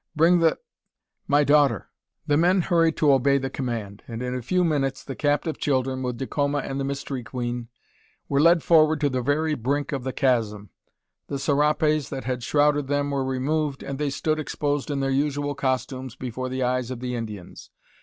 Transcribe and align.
Bring 0.15 0.39
the 0.39 0.57
my 1.27 1.43
daughter!" 1.43 1.91
The 2.25 2.35
men 2.35 2.61
hurried 2.61 2.97
to 2.97 3.13
obey 3.13 3.37
the 3.37 3.51
command; 3.51 4.01
and 4.07 4.23
in 4.23 4.33
a 4.33 4.41
few 4.41 4.63
minutes 4.63 5.03
the 5.03 5.15
captive 5.15 5.59
children, 5.59 6.01
with 6.01 6.17
Dacoma 6.17 6.57
and 6.65 6.79
the 6.79 6.83
Mystery 6.83 7.21
Queen, 7.23 7.67
were 8.27 8.39
led 8.41 8.63
forward 8.63 8.99
to 9.01 9.09
the 9.09 9.21
very 9.21 9.53
brink 9.53 9.91
of 9.91 10.03
the 10.03 10.11
chasm. 10.11 10.71
The 11.27 11.37
serapes 11.37 12.09
that 12.09 12.23
had 12.23 12.41
shrouded 12.41 12.87
them 12.87 13.11
were 13.11 13.23
removed, 13.23 13.83
and 13.83 13.99
they 13.99 14.09
stood 14.09 14.39
exposed 14.39 14.89
in 14.89 15.01
their 15.01 15.11
usual 15.11 15.53
costumes 15.53 16.15
before 16.15 16.49
the 16.49 16.63
eyes 16.63 16.89
of 16.89 16.99
the 16.99 17.13
Indians. 17.13 17.69